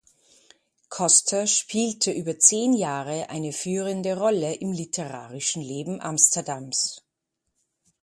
Coster 0.89 1.45
spielte 1.45 2.11
über 2.11 2.39
zehn 2.39 2.73
Jahre 2.73 3.29
eine 3.29 3.53
führende 3.53 4.17
Rolle 4.17 4.55
im 4.55 4.71
literarischen 4.71 5.61
Leben 5.61 6.01
Amsterdams. 6.01 7.03